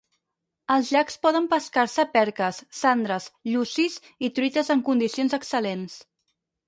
[0.75, 6.01] Als llacs poden pescar-se perques, sandres, llucis i truites en condicions excel·lents.